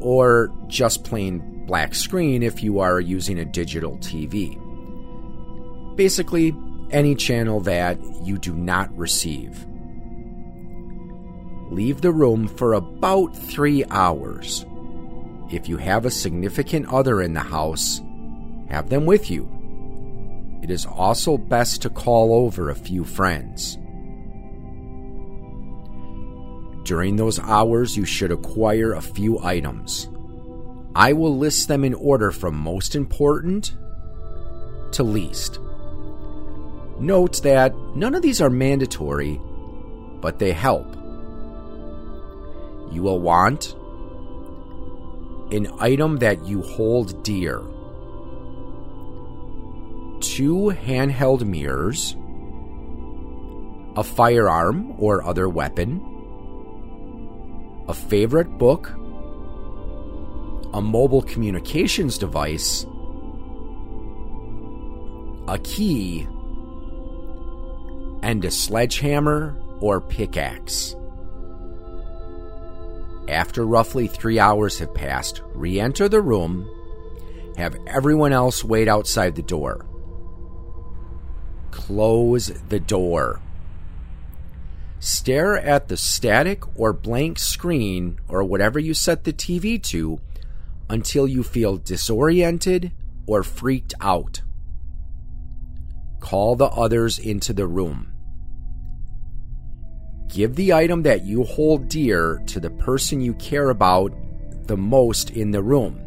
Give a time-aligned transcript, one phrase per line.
[0.00, 4.56] or just plain black screen if you are using a digital TV.
[5.96, 6.54] Basically,
[6.90, 9.66] any channel that you do not receive.
[11.70, 14.64] Leave the room for about three hours.
[15.50, 18.02] If you have a significant other in the house,
[18.68, 19.48] have them with you.
[20.62, 23.78] It is also best to call over a few friends.
[26.82, 30.08] During those hours, you should acquire a few items.
[30.94, 33.76] I will list them in order from most important
[34.92, 35.60] to least.
[36.98, 39.40] Note that none of these are mandatory,
[40.20, 40.96] but they help.
[42.90, 43.76] You will want
[45.50, 47.62] an item that you hold dear,
[50.20, 52.16] two handheld mirrors,
[53.96, 56.00] a firearm or other weapon,
[57.88, 58.90] a favorite book,
[60.74, 62.84] a mobile communications device,
[65.48, 66.28] a key,
[68.22, 70.94] and a sledgehammer or pickaxe.
[73.28, 76.66] After roughly three hours have passed, re enter the room,
[77.58, 79.84] have everyone else wait outside the door.
[81.70, 83.40] Close the door.
[84.98, 90.20] Stare at the static or blank screen or whatever you set the TV to
[90.88, 92.92] until you feel disoriented
[93.26, 94.40] or freaked out.
[96.18, 98.12] Call the others into the room.
[100.28, 104.12] Give the item that you hold dear to the person you care about
[104.66, 106.00] the most in the room.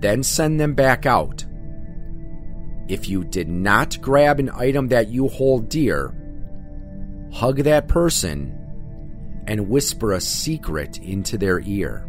[0.00, 1.44] Then send them back out.
[2.88, 6.14] If you did not grab an item that you hold dear,
[7.30, 8.54] hug that person
[9.46, 12.06] and whisper a secret into their ear.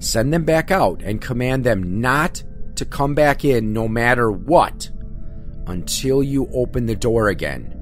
[0.00, 2.42] Send them back out and command them not
[2.74, 4.90] to come back in no matter what
[5.68, 7.81] until you open the door again.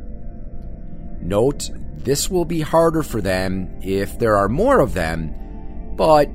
[1.21, 5.35] Note, this will be harder for them if there are more of them,
[5.97, 6.29] but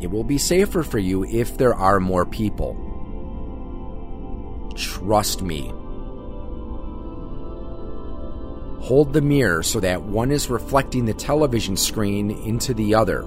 [0.00, 2.76] it will be safer for you if there are more people.
[4.76, 5.72] Trust me.
[8.80, 13.26] Hold the mirror so that one is reflecting the television screen into the other.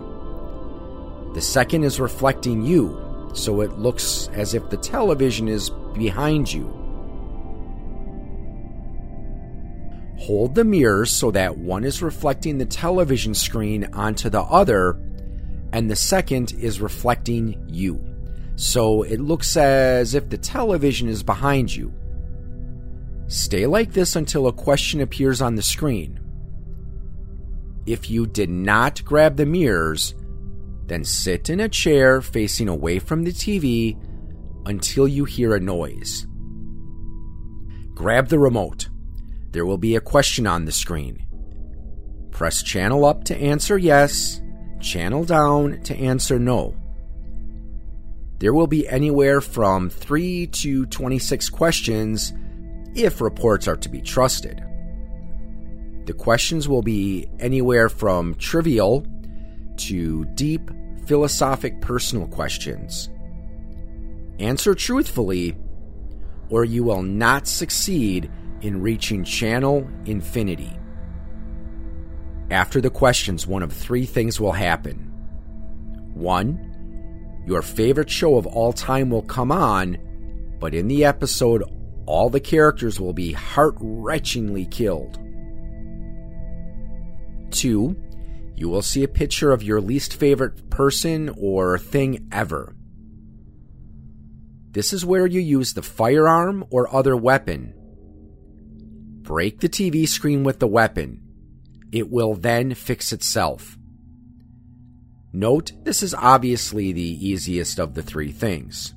[1.33, 6.80] The second is reflecting you, so it looks as if the television is behind you.
[10.21, 14.99] Hold the mirrors so that one is reflecting the television screen onto the other,
[15.73, 17.99] and the second is reflecting you.
[18.55, 21.91] So it looks as if the television is behind you.
[23.25, 26.19] Stay like this until a question appears on the screen.
[27.87, 30.13] If you did not grab the mirrors,
[30.85, 33.99] then sit in a chair facing away from the TV
[34.67, 36.27] until you hear a noise.
[37.95, 38.90] Grab the remote.
[39.51, 41.25] There will be a question on the screen.
[42.31, 44.41] Press channel up to answer yes,
[44.79, 46.75] channel down to answer no.
[48.39, 52.33] There will be anywhere from 3 to 26 questions
[52.95, 54.63] if reports are to be trusted.
[56.05, 59.05] The questions will be anywhere from trivial
[59.77, 60.71] to deep
[61.05, 63.09] philosophic personal questions.
[64.39, 65.55] Answer truthfully,
[66.49, 68.31] or you will not succeed
[68.61, 70.77] in reaching channel infinity.
[72.49, 75.11] After the questions, one of three things will happen.
[76.13, 79.97] One, your favorite show of all time will come on,
[80.59, 81.63] but in the episode,
[82.05, 85.17] all the characters will be heart wrenchingly killed.
[87.51, 87.95] Two,
[88.55, 92.75] you will see a picture of your least favorite person or thing ever.
[94.71, 97.73] This is where you use the firearm or other weapon.
[99.31, 101.21] Break the TV screen with the weapon.
[101.93, 103.77] It will then fix itself.
[105.31, 108.93] Note this is obviously the easiest of the three things.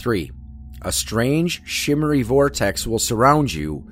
[0.00, 0.32] 3.
[0.80, 3.86] A strange, shimmery vortex will surround you,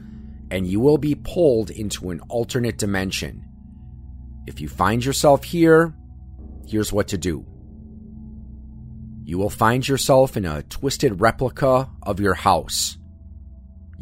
[0.51, 3.45] and you will be pulled into an alternate dimension.
[4.47, 5.95] If you find yourself here,
[6.67, 7.45] here's what to do.
[9.25, 12.97] You will find yourself in a twisted replica of your house.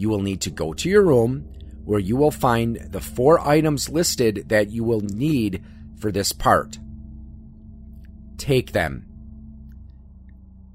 [0.01, 1.47] You will need to go to your room
[1.85, 5.63] where you will find the four items listed that you will need
[5.99, 6.79] for this part.
[8.39, 9.05] Take them.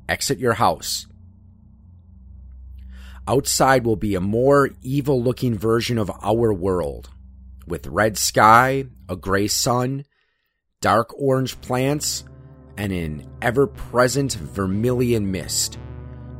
[0.07, 1.07] Exit your house.
[3.27, 7.09] Outside will be a more evil looking version of our world
[7.65, 10.05] with red sky, a gray sun,
[10.81, 12.25] dark orange plants,
[12.77, 15.79] and an ever present vermilion mist.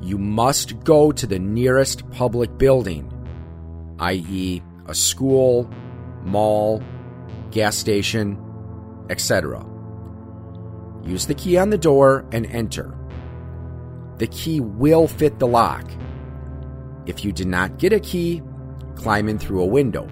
[0.06, 3.12] You must go to the nearest public building,
[3.98, 5.68] i.e., a school,
[6.22, 6.84] mall,
[7.50, 8.40] gas station,
[9.10, 9.66] etc.
[11.04, 12.96] Use the key on the door and enter.
[14.20, 15.90] The key will fit the lock.
[17.08, 18.44] If you did not get a key,
[18.94, 20.08] climb in through a window.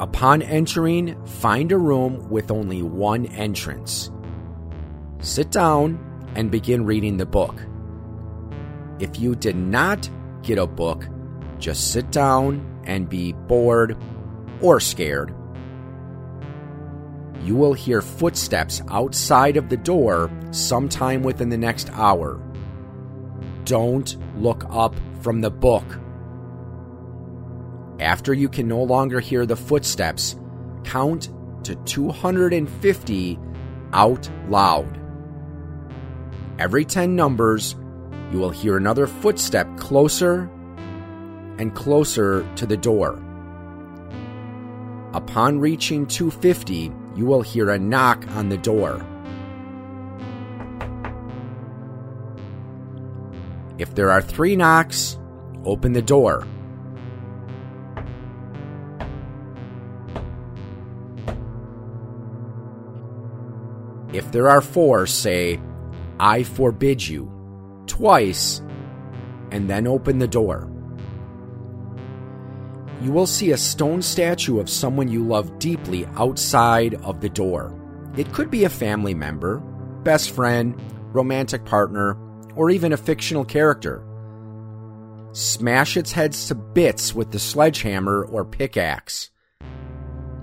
[0.00, 4.10] Upon entering, find a room with only one entrance.
[5.20, 7.54] Sit down and begin reading the book.
[9.00, 10.08] If you did not
[10.42, 11.06] get a book,
[11.58, 13.96] just sit down and be bored
[14.60, 15.34] or scared.
[17.42, 22.40] You will hear footsteps outside of the door sometime within the next hour.
[23.64, 25.84] Don't look up from the book.
[28.00, 30.38] After you can no longer hear the footsteps,
[30.84, 31.30] count
[31.64, 33.38] to 250
[33.92, 35.07] out loud.
[36.58, 37.76] Every 10 numbers,
[38.32, 40.50] you will hear another footstep closer
[41.58, 43.22] and closer to the door.
[45.14, 49.06] Upon reaching 250, you will hear a knock on the door.
[53.78, 55.16] If there are three knocks,
[55.64, 56.44] open the door.
[64.12, 65.60] If there are four, say,
[66.20, 67.30] I forbid you,
[67.86, 68.60] twice,
[69.50, 70.70] and then open the door.
[73.00, 77.74] You will see a stone statue of someone you love deeply outside of the door.
[78.16, 79.58] It could be a family member,
[80.02, 80.74] best friend,
[81.12, 82.16] romantic partner,
[82.56, 84.02] or even a fictional character.
[85.32, 89.30] Smash its heads to bits with the sledgehammer or pickaxe.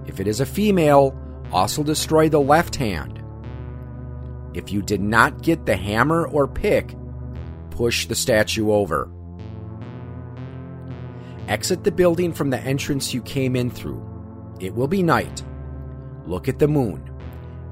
[0.06, 1.20] If it is a female,
[1.52, 3.15] also destroy the left hand.
[4.56, 6.96] If you did not get the hammer or pick,
[7.72, 9.12] push the statue over.
[11.50, 14.02] Exit the building from the entrance you came in through.
[14.62, 15.44] It will be night.
[16.26, 17.04] Look at the moon.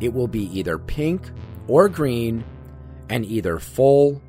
[0.01, 1.31] It will be either pink
[1.69, 2.43] or green
[3.09, 4.21] and either full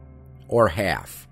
[0.46, 1.26] or half.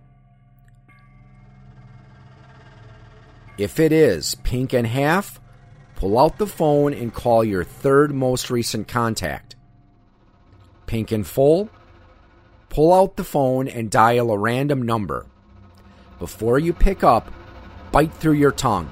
[3.58, 5.40] If it is pink and half,
[5.94, 9.51] pull out the phone and call your third most recent contact
[10.92, 11.70] pink and full,
[12.68, 15.24] pull out the phone and dial a random number.
[16.18, 17.32] Before you pick up,
[17.92, 18.90] bite through your tongue.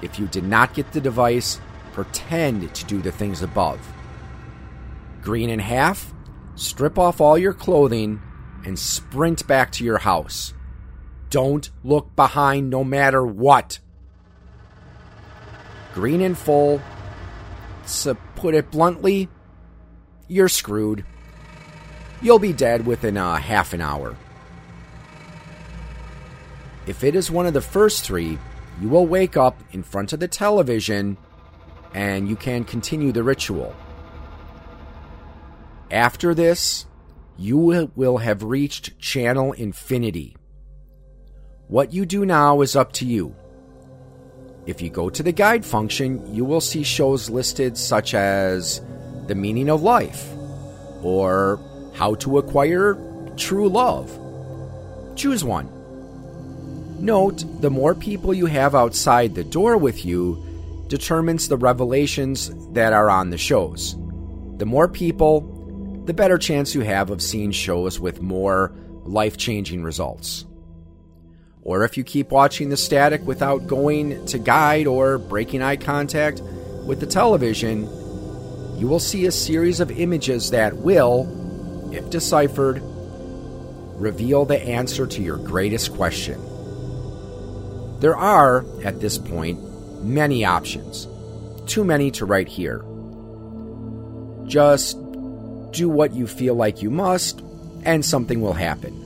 [0.00, 1.60] If you did not get the device,
[1.92, 3.78] pretend to do the things above.
[5.20, 6.14] Green and half,
[6.54, 8.22] strip off all your clothing
[8.64, 10.54] and sprint back to your house.
[11.28, 13.78] Don't look behind no matter what.
[15.92, 16.80] Green and full,
[18.00, 19.28] to put it bluntly,
[20.28, 21.04] you're screwed.
[22.22, 24.16] You'll be dead within a half an hour.
[26.86, 28.38] If it is one of the first three,
[28.80, 31.16] you will wake up in front of the television
[31.94, 33.74] and you can continue the ritual.
[35.90, 36.86] After this,
[37.36, 37.56] you
[37.94, 40.36] will have reached channel infinity.
[41.68, 43.34] What you do now is up to you.
[44.66, 48.80] If you go to the guide function, you will see shows listed such as
[49.26, 50.28] The Meaning of Life
[51.02, 51.60] or
[51.94, 52.96] How to Acquire
[53.36, 54.10] True Love.
[55.16, 55.68] Choose one.
[56.98, 60.42] Note the more people you have outside the door with you
[60.88, 63.96] determines the revelations that are on the shows.
[64.58, 65.40] The more people,
[66.06, 68.72] the better chance you have of seeing shows with more
[69.04, 70.46] life changing results.
[71.62, 76.42] Or if you keep watching the static without going to guide or breaking eye contact
[76.86, 77.88] with the television,
[78.76, 82.82] you will see a series of images that will, if deciphered,
[83.96, 86.40] reveal the answer to your greatest question.
[88.00, 89.60] There are, at this point,
[90.02, 91.06] many options.
[91.66, 92.84] Too many to write here.
[94.46, 94.98] Just
[95.70, 97.40] do what you feel like you must,
[97.84, 99.00] and something will happen.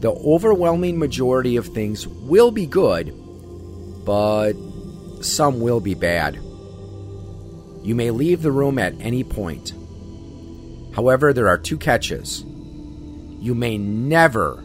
[0.00, 3.12] The overwhelming majority of things will be good,
[4.04, 4.54] but
[5.20, 6.38] some will be bad.
[7.84, 9.74] You may leave the room at any point.
[10.94, 12.42] However, there are two catches.
[12.42, 14.64] You may never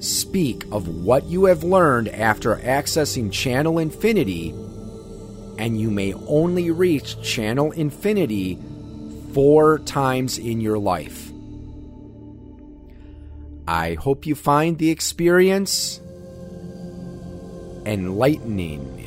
[0.00, 4.50] speak of what you have learned after accessing Channel Infinity,
[5.56, 8.58] and you may only reach Channel Infinity
[9.32, 11.30] four times in your life.
[13.68, 16.00] I hope you find the experience
[17.86, 19.03] enlightening.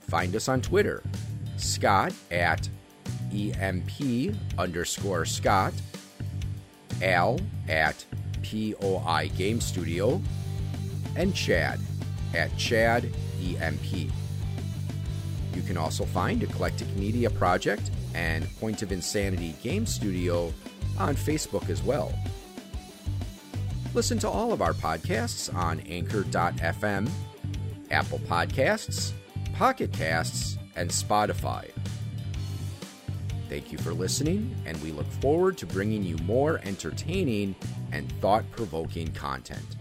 [0.00, 1.02] Find us on Twitter,
[1.56, 2.68] Scott at
[3.32, 5.72] EMP underscore Scott,
[7.00, 8.04] Al at
[8.50, 10.20] POI Game Studio,
[11.16, 11.80] and Chad
[12.34, 13.10] at Chad
[13.42, 14.10] EMP.
[15.54, 20.52] You can also find Eclectic Media Project and Point of Insanity Game Studio
[20.98, 22.12] on Facebook as well.
[23.94, 27.08] Listen to all of our podcasts on Anchor.fm,
[27.90, 29.12] Apple Podcasts,
[29.54, 31.70] Pocket Casts, and Spotify.
[33.48, 37.54] Thank you for listening, and we look forward to bringing you more entertaining
[37.92, 39.76] and thought provoking content.